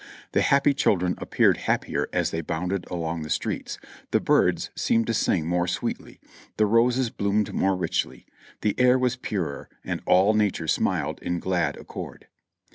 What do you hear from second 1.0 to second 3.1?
appeared happier as they bounded